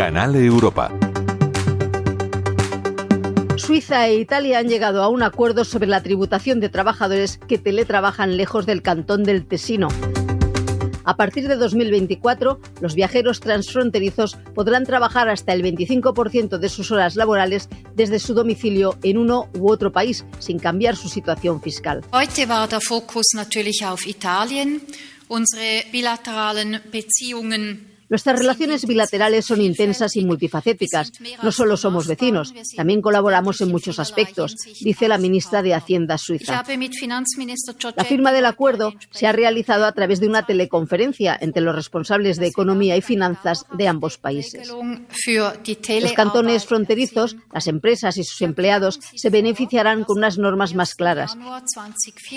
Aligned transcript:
Canal 0.00 0.34
Europa. 0.34 0.90
Suiza 3.56 4.08
e 4.08 4.14
Italia 4.14 4.58
han 4.58 4.66
llegado 4.66 5.02
a 5.02 5.10
un 5.10 5.22
acuerdo 5.22 5.66
sobre 5.66 5.88
la 5.88 6.02
tributación 6.02 6.58
de 6.58 6.70
trabajadores 6.70 7.36
que 7.36 7.58
teletrabajan 7.58 8.38
lejos 8.38 8.64
del 8.64 8.80
cantón 8.80 9.24
del 9.24 9.44
Tesino. 9.44 9.88
A 11.04 11.16
partir 11.16 11.48
de 11.48 11.56
2024, 11.56 12.58
los 12.80 12.94
viajeros 12.94 13.40
transfronterizos 13.40 14.38
podrán 14.54 14.86
trabajar 14.86 15.28
hasta 15.28 15.52
el 15.52 15.62
25% 15.62 16.56
de 16.56 16.68
sus 16.70 16.90
horas 16.90 17.14
laborales 17.14 17.68
desde 17.94 18.20
su 18.20 18.32
domicilio 18.32 18.96
en 19.02 19.18
uno 19.18 19.50
u 19.52 19.70
otro 19.70 19.92
país, 19.92 20.24
sin 20.38 20.58
cambiar 20.58 20.96
su 20.96 21.10
situación 21.10 21.60
fiscal. 21.60 22.02
Heute 22.10 22.46
war 22.46 22.66
der 22.70 22.80
Fokus 22.80 23.34
natürlich 23.34 23.84
auf 23.84 24.06
Italien. 24.06 24.80
Unsere 25.28 25.84
bilateralen 25.92 26.80
Beziehungen 26.90 27.89
Nuestras 28.10 28.40
relaciones 28.40 28.86
bilaterales 28.86 29.46
son 29.46 29.60
intensas 29.60 30.16
y 30.16 30.24
multifacéticas. 30.24 31.12
No 31.44 31.52
solo 31.52 31.76
somos 31.76 32.08
vecinos, 32.08 32.52
también 32.76 33.00
colaboramos 33.00 33.60
en 33.60 33.70
muchos 33.70 34.00
aspectos, 34.00 34.56
dice 34.80 35.06
la 35.06 35.16
ministra 35.16 35.62
de 35.62 35.74
Hacienda 35.74 36.18
suiza. 36.18 36.64
La 37.94 38.04
firma 38.04 38.32
del 38.32 38.46
acuerdo 38.46 38.94
se 39.12 39.28
ha 39.28 39.32
realizado 39.32 39.84
a 39.86 39.92
través 39.92 40.18
de 40.18 40.26
una 40.26 40.44
teleconferencia 40.44 41.38
entre 41.40 41.62
los 41.62 41.72
responsables 41.72 42.38
de 42.38 42.48
economía 42.48 42.96
y 42.96 43.00
finanzas 43.00 43.64
de 43.78 43.86
ambos 43.86 44.18
países. 44.18 44.68
Los 44.68 46.12
cantones 46.14 46.66
fronterizos, 46.66 47.36
las 47.52 47.68
empresas 47.68 48.16
y 48.16 48.24
sus 48.24 48.42
empleados 48.42 48.98
se 49.14 49.30
beneficiarán 49.30 50.02
con 50.02 50.18
unas 50.18 50.36
normas 50.36 50.74
más 50.74 50.96
claras. 50.96 51.36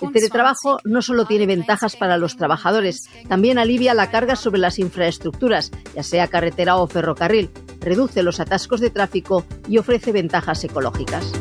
El 0.00 0.12
teletrabajo 0.12 0.78
no 0.84 1.02
solo 1.02 1.26
tiene 1.26 1.44
ventajas 1.44 1.94
para 1.94 2.16
los 2.16 2.36
trabajadores, 2.38 3.04
también 3.28 3.58
alivia 3.58 3.92
la 3.92 4.10
carga 4.10 4.34
sobre 4.34 4.60
las 4.60 4.78
infraestructuras 4.78 5.57
ya 5.94 6.02
sea 6.02 6.28
carretera 6.28 6.76
o 6.76 6.86
ferrocarril, 6.86 7.50
reduce 7.80 8.22
los 8.22 8.40
atascos 8.40 8.80
de 8.80 8.90
tráfico 8.90 9.44
y 9.68 9.78
ofrece 9.78 10.12
ventajas 10.12 10.64
ecológicas. 10.64 11.32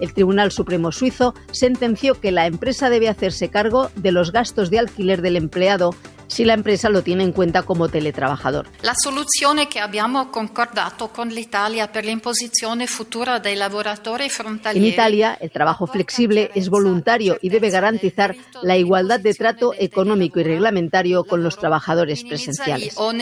El 0.00 0.12
Tribunal 0.12 0.50
Supremo 0.50 0.90
suizo 0.90 1.32
sentenció 1.52 2.20
que 2.20 2.32
la 2.32 2.46
empresa 2.46 2.90
debe 2.90 3.08
hacerse 3.08 3.50
cargo 3.50 3.88
de 3.94 4.10
los 4.10 4.32
gastos 4.32 4.68
de 4.68 4.80
alquiler 4.80 5.22
del 5.22 5.36
empleado 5.36 5.94
si 6.32 6.46
la 6.46 6.54
empresa 6.54 6.88
lo 6.88 7.02
tiene 7.02 7.24
en 7.24 7.32
cuenta 7.32 7.62
como 7.62 7.90
teletrabajador. 7.90 8.66
La 8.80 8.94
soluzione 8.96 9.68
che 9.68 9.80
abbiamo 9.80 10.30
concordato 10.30 11.08
con 11.08 11.28
l'Italia 11.28 11.88
per 11.88 12.06
l'imposizione 12.06 12.86
futura 12.86 13.38
dei 13.38 13.54
lavoratori 13.54 14.30
frontalieri. 14.30 14.86
En 14.86 14.92
Italia, 14.92 15.36
el 15.38 15.50
trabajo 15.50 15.86
flexible 15.86 16.50
es 16.54 16.70
voluntario 16.70 17.36
y 17.42 17.50
debe 17.50 17.68
garantizar 17.68 18.34
la 18.62 18.78
igualdad 18.78 19.20
de 19.20 19.34
trato 19.34 19.74
económico 19.78 20.40
y 20.40 20.44
reglamentario 20.44 21.24
con 21.24 21.42
los 21.42 21.58
trabajadores 21.58 22.24
presenciales. 22.24 22.94
Con 22.94 23.20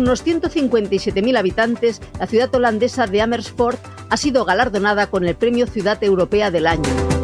unos 0.00 0.26
157.000 0.26 1.38
habitantes, 1.38 2.02
la 2.18 2.26
ciudad 2.26 2.54
holandesa 2.54 3.06
de 3.06 3.22
Amersfoort 3.22 3.78
ha 4.10 4.16
sido 4.16 4.44
galardonada 4.44 5.06
con 5.06 5.24
el 5.24 5.36
Premio 5.36 5.66
Ciudad 5.66 6.02
Europea 6.02 6.50
del 6.50 6.66
Año. 6.66 7.17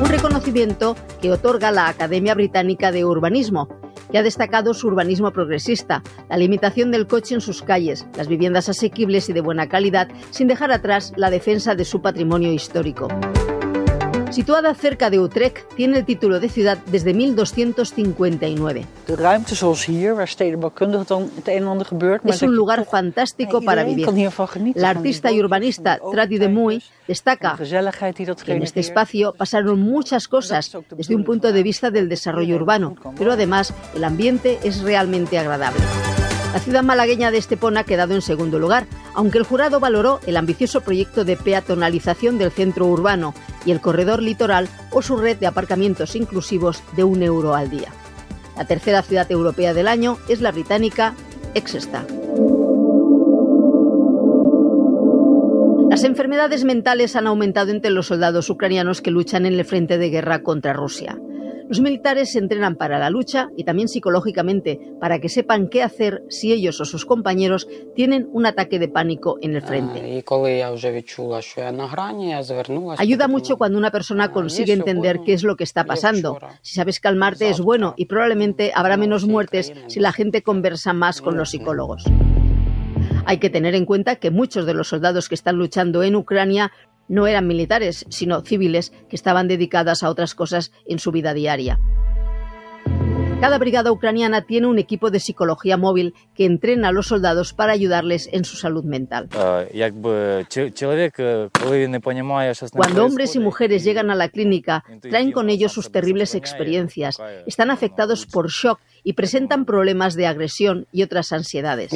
Un 0.00 0.08
reconocimiento 0.08 0.96
que 1.20 1.32
otorga 1.32 1.72
la 1.72 1.88
Academia 1.88 2.34
Británica 2.34 2.92
de 2.92 3.04
Urbanismo, 3.04 3.68
que 4.12 4.18
ha 4.18 4.22
destacado 4.22 4.72
su 4.72 4.86
urbanismo 4.86 5.32
progresista, 5.32 6.02
la 6.28 6.36
limitación 6.36 6.92
del 6.92 7.06
coche 7.06 7.34
en 7.34 7.40
sus 7.40 7.62
calles, 7.62 8.06
las 8.16 8.28
viviendas 8.28 8.68
asequibles 8.68 9.28
y 9.28 9.32
de 9.32 9.40
buena 9.40 9.68
calidad, 9.68 10.08
sin 10.30 10.46
dejar 10.46 10.70
atrás 10.70 11.12
la 11.16 11.30
defensa 11.30 11.74
de 11.74 11.84
su 11.84 12.00
patrimonio 12.00 12.52
histórico. 12.52 13.08
Situada 14.30 14.74
cerca 14.74 15.08
de 15.10 15.18
Utrecht, 15.18 15.74
tiene 15.74 15.98
el 15.98 16.04
título 16.04 16.38
de 16.38 16.48
ciudad 16.48 16.78
desde 16.86 17.14
1259. 17.14 18.84
De 19.06 19.16
ruimte 19.16 19.54
zoals 19.54 19.86
hier, 19.86 20.14
waar 20.14 20.28
stedenbouwkundig 20.28 21.06
dan 21.06 21.30
het 21.34 21.48
een 21.48 21.54
en 21.54 21.66
ander 21.66 21.86
gebeurt. 21.86 22.22
maar 22.22 22.34
Es 22.34 22.42
un 22.42 22.54
lugar 22.54 22.84
fantástico 22.84 23.60
para 23.60 23.84
vivir. 23.84 24.06
La 24.74 24.90
artista 24.90 25.30
y 25.30 25.40
urbanista 25.40 25.98
Tradi 26.12 26.38
de 26.38 26.48
Muy 26.48 26.76
de 26.76 26.84
destaca 27.06 27.56
que 27.56 28.52
en 28.52 28.62
este 28.62 28.80
espacio 28.80 29.32
pasaron 29.32 29.80
muchas 29.80 30.28
cosas 30.28 30.76
desde 30.90 31.14
un 31.14 31.24
punto 31.24 31.52
de 31.52 31.62
vista 31.62 31.90
del 31.90 32.08
desarrollo 32.08 32.56
urbano, 32.56 32.96
pero 33.16 33.32
además 33.32 33.72
el 33.94 34.04
ambiente 34.04 34.58
es 34.62 34.82
realmente 34.82 35.38
agradable. 35.38 35.80
La 36.52 36.60
ciudad 36.60 36.82
malagueña 36.82 37.30
de 37.30 37.38
Estepona 37.38 37.80
ha 37.80 37.84
quedado 37.84 38.14
en 38.14 38.22
segundo 38.22 38.58
lugar, 38.58 38.86
aunque 39.14 39.38
el 39.38 39.44
jurado 39.44 39.80
valoró 39.80 40.18
el 40.26 40.36
ambicioso 40.36 40.80
proyecto 40.80 41.24
de 41.24 41.36
peatonalización 41.36 42.38
del 42.38 42.50
centro 42.50 42.86
urbano 42.86 43.34
y 43.66 43.70
el 43.70 43.80
corredor 43.80 44.22
litoral 44.22 44.68
o 44.90 45.02
su 45.02 45.16
red 45.16 45.36
de 45.36 45.46
aparcamientos 45.46 46.16
inclusivos 46.16 46.82
de 46.96 47.04
un 47.04 47.22
euro 47.22 47.54
al 47.54 47.68
día. 47.68 47.92
La 48.56 48.66
tercera 48.66 49.02
ciudad 49.02 49.30
europea 49.30 49.74
del 49.74 49.88
año 49.88 50.18
es 50.28 50.40
la 50.40 50.50
británica 50.50 51.14
Exeter. 51.54 52.06
Las 55.90 56.04
enfermedades 56.04 56.64
mentales 56.64 57.14
han 57.16 57.26
aumentado 57.26 57.70
entre 57.70 57.90
los 57.90 58.06
soldados 58.06 58.48
ucranianos 58.50 59.00
que 59.00 59.10
luchan 59.10 59.46
en 59.46 59.54
el 59.54 59.64
frente 59.64 59.98
de 59.98 60.10
guerra 60.10 60.42
contra 60.42 60.72
Rusia. 60.72 61.18
Los 61.68 61.80
militares 61.80 62.32
se 62.32 62.38
entrenan 62.38 62.76
para 62.76 62.98
la 62.98 63.10
lucha 63.10 63.50
y 63.54 63.64
también 63.64 63.88
psicológicamente 63.88 64.80
para 65.00 65.18
que 65.18 65.28
sepan 65.28 65.68
qué 65.68 65.82
hacer 65.82 66.22
si 66.30 66.50
ellos 66.50 66.80
o 66.80 66.86
sus 66.86 67.04
compañeros 67.04 67.68
tienen 67.94 68.26
un 68.32 68.46
ataque 68.46 68.78
de 68.78 68.88
pánico 68.88 69.36
en 69.42 69.54
el 69.54 69.60
frente. 69.62 70.24
Ayuda 72.96 73.28
mucho 73.28 73.58
cuando 73.58 73.78
una 73.78 73.90
persona 73.90 74.32
consigue 74.32 74.72
entender 74.72 75.20
qué 75.26 75.34
es 75.34 75.42
lo 75.42 75.56
que 75.56 75.64
está 75.64 75.84
pasando. 75.84 76.38
Si 76.62 76.74
sabes 76.74 77.00
calmarte 77.00 77.50
es 77.50 77.60
bueno 77.60 77.92
y 77.98 78.06
probablemente 78.06 78.72
habrá 78.74 78.96
menos 78.96 79.26
muertes 79.26 79.70
si 79.88 80.00
la 80.00 80.12
gente 80.12 80.42
conversa 80.42 80.94
más 80.94 81.20
con 81.20 81.36
los 81.36 81.50
psicólogos. 81.50 82.04
Hay 83.26 83.38
que 83.38 83.50
tener 83.50 83.74
en 83.74 83.84
cuenta 83.84 84.16
que 84.16 84.30
muchos 84.30 84.64
de 84.64 84.72
los 84.72 84.88
soldados 84.88 85.28
que 85.28 85.34
están 85.34 85.56
luchando 85.56 86.02
en 86.02 86.16
Ucrania 86.16 86.72
no 87.08 87.26
eran 87.26 87.46
militares, 87.46 88.06
sino 88.08 88.42
civiles 88.42 88.92
que 89.08 89.16
estaban 89.16 89.48
dedicadas 89.48 90.02
a 90.02 90.10
otras 90.10 90.34
cosas 90.34 90.72
en 90.86 90.98
su 90.98 91.12
vida 91.12 91.34
diaria. 91.34 91.78
Cada 93.40 93.58
brigada 93.58 93.92
ucraniana 93.92 94.42
tiene 94.42 94.66
un 94.66 94.80
equipo 94.80 95.12
de 95.12 95.20
psicología 95.20 95.76
móvil 95.76 96.12
que 96.34 96.44
entrena 96.44 96.88
a 96.88 96.92
los 96.92 97.06
soldados 97.06 97.52
para 97.52 97.72
ayudarles 97.72 98.28
en 98.32 98.44
su 98.44 98.56
salud 98.56 98.84
mental. 98.84 99.28
Cuando 102.72 103.04
hombres 103.04 103.36
y 103.36 103.38
mujeres 103.38 103.84
llegan 103.84 104.10
a 104.10 104.16
la 104.16 104.28
clínica, 104.28 104.84
traen 105.00 105.30
con 105.30 105.50
ellos 105.50 105.70
sus 105.70 105.92
terribles 105.92 106.34
experiencias, 106.34 107.18
están 107.46 107.70
afectados 107.70 108.26
por 108.26 108.48
shock 108.48 108.80
y 109.04 109.12
presentan 109.12 109.64
problemas 109.64 110.16
de 110.16 110.26
agresión 110.26 110.88
y 110.90 111.04
otras 111.04 111.32
ansiedades. 111.32 111.92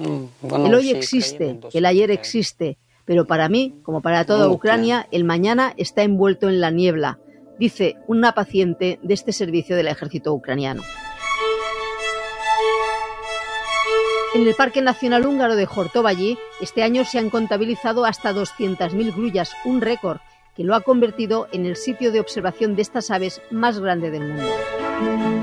El 0.00 0.74
hoy 0.74 0.90
existe, 0.90 1.58
el 1.72 1.86
ayer 1.86 2.10
existe, 2.10 2.78
pero 3.04 3.26
para 3.26 3.48
mí, 3.48 3.74
como 3.82 4.02
para 4.02 4.24
toda 4.24 4.48
Ucrania, 4.48 5.06
el 5.10 5.24
mañana 5.24 5.74
está 5.76 6.02
envuelto 6.02 6.48
en 6.48 6.60
la 6.60 6.70
niebla, 6.70 7.18
dice 7.58 7.96
una 8.06 8.32
paciente 8.32 8.98
de 9.02 9.14
este 9.14 9.32
servicio 9.32 9.76
del 9.76 9.88
ejército 9.88 10.32
ucraniano. 10.32 10.82
En 14.32 14.46
el 14.46 14.54
Parque 14.54 14.80
Nacional 14.80 15.26
Húngaro 15.26 15.56
de 15.56 15.66
Hortovallí, 15.66 16.38
este 16.60 16.84
año 16.84 17.04
se 17.04 17.18
han 17.18 17.30
contabilizado 17.30 18.04
hasta 18.04 18.32
200.000 18.32 19.12
grullas, 19.12 19.52
un 19.64 19.80
récord 19.80 20.18
que 20.54 20.62
lo 20.62 20.76
ha 20.76 20.82
convertido 20.82 21.48
en 21.52 21.66
el 21.66 21.74
sitio 21.74 22.12
de 22.12 22.20
observación 22.20 22.76
de 22.76 22.82
estas 22.82 23.10
aves 23.10 23.42
más 23.50 23.80
grande 23.80 24.10
del 24.10 24.28
mundo. 24.28 25.39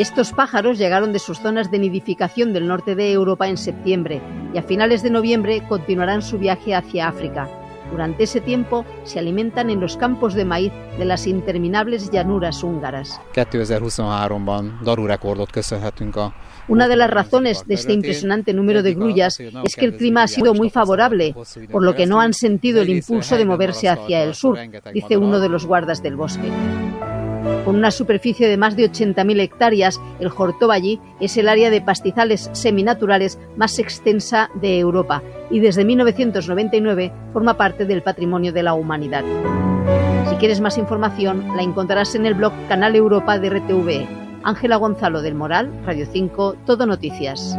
Estos 0.00 0.32
pájaros 0.32 0.78
llegaron 0.78 1.12
de 1.12 1.18
sus 1.18 1.40
zonas 1.40 1.70
de 1.70 1.78
nidificación 1.78 2.54
del 2.54 2.66
norte 2.66 2.94
de 2.94 3.12
Europa 3.12 3.48
en 3.48 3.58
septiembre 3.58 4.22
y 4.54 4.56
a 4.56 4.62
finales 4.62 5.02
de 5.02 5.10
noviembre 5.10 5.62
continuarán 5.68 6.22
su 6.22 6.38
viaje 6.38 6.74
hacia 6.74 7.06
África. 7.06 7.50
Durante 7.90 8.22
ese 8.22 8.40
tiempo 8.40 8.86
se 9.04 9.18
alimentan 9.18 9.68
en 9.68 9.78
los 9.78 9.98
campos 9.98 10.32
de 10.32 10.46
maíz 10.46 10.72
de 10.96 11.04
las 11.04 11.26
interminables 11.26 12.10
llanuras 12.10 12.62
húngaras. 12.64 13.20
2023-ban 13.34 14.78
daru 14.82 15.06
rekordot 15.06 15.50
köszönhetünk 15.52 16.16
a 16.16 16.32
Una 16.68 16.88
de 16.88 16.96
las 16.96 17.10
razones 17.10 17.66
de 17.66 17.74
este 17.74 17.92
impresionante 17.92 18.54
número 18.54 18.82
de 18.82 18.94
grullas 18.94 19.38
es 19.38 19.76
que 19.76 19.84
el 19.84 19.96
clima 19.98 20.22
ha 20.22 20.28
sido 20.28 20.54
muy 20.54 20.70
favorable, 20.70 21.34
por 21.70 21.82
lo 21.82 21.94
que 21.94 22.06
no 22.06 22.22
han 22.22 22.32
sentido 22.32 22.80
el 22.80 22.88
impulso 22.88 23.36
de 23.36 23.44
moverse 23.44 23.90
hacia 23.90 24.22
el 24.22 24.34
sur, 24.34 24.56
dice 24.94 25.18
uno 25.18 25.40
de 25.40 25.48
los 25.50 25.66
guardas 25.66 26.02
del 26.02 26.16
bosque. 26.16 26.50
Con 27.70 27.76
una 27.76 27.92
superficie 27.92 28.48
de 28.48 28.56
más 28.56 28.74
de 28.74 28.90
80.000 28.90 29.38
hectáreas, 29.38 30.00
el 30.18 30.32
Hortoballí 30.36 30.98
es 31.20 31.36
el 31.36 31.48
área 31.48 31.70
de 31.70 31.80
pastizales 31.80 32.50
seminaturales 32.52 33.38
más 33.56 33.78
extensa 33.78 34.50
de 34.60 34.80
Europa 34.80 35.22
y 35.52 35.60
desde 35.60 35.84
1999 35.84 37.12
forma 37.32 37.56
parte 37.56 37.84
del 37.84 38.02
patrimonio 38.02 38.52
de 38.52 38.64
la 38.64 38.74
humanidad. 38.74 39.22
Si 40.28 40.34
quieres 40.34 40.60
más 40.60 40.78
información, 40.78 41.46
la 41.54 41.62
encontrarás 41.62 42.16
en 42.16 42.26
el 42.26 42.34
blog 42.34 42.52
Canal 42.66 42.96
Europa 42.96 43.38
de 43.38 43.50
RTV. 43.50 44.08
Ángela 44.42 44.74
Gonzalo 44.74 45.22
del 45.22 45.36
Moral, 45.36 45.70
Radio 45.86 46.08
5, 46.12 46.56
Todo 46.66 46.86
Noticias. 46.86 47.56